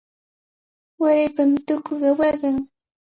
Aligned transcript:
Waraypami 1.01 1.59
tukuqa 1.67 2.09
waqan. 2.19 2.55